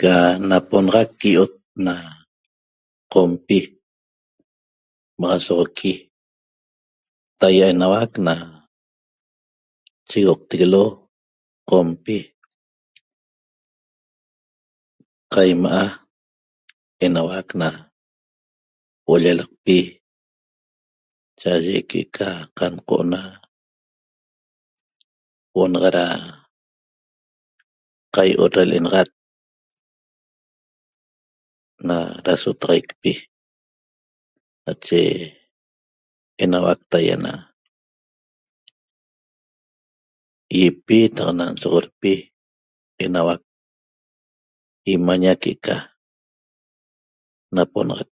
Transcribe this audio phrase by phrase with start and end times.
[0.00, 0.14] Ca
[0.48, 1.52] naponaxaq iyot
[1.84, 1.94] na
[3.12, 3.58] qompi
[5.20, 5.90] maxasogueqpi
[7.38, 8.34] tahiaa' enaua ca
[10.08, 10.82] chetaaguelo
[11.68, 12.16] qompi
[15.32, 15.86] caimaa
[17.04, 17.66] enauac na
[19.04, 19.76] huoo na llalaqpi
[21.40, 22.28] chaaye que ca
[22.58, 23.20] cancona
[25.52, 26.04] huoo na da
[28.14, 29.10] caihuoo na lenaxat
[31.88, 31.96] na
[32.26, 33.12] dasotaxaiqpi
[34.64, 35.00] nache
[36.42, 37.32] enahuaq tahiaa na
[40.60, 42.12] iepi cataq nsoxoppi
[43.04, 43.42] enaguaq
[44.92, 45.76] imaña que eca
[47.54, 48.12] naponaxaq